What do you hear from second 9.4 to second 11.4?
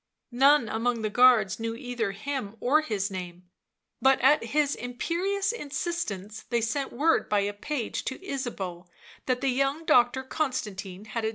the young doctor Constantine had a